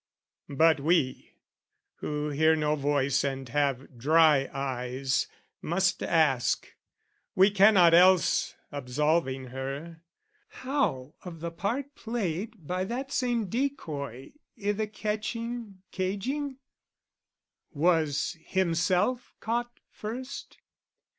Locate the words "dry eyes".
3.99-5.27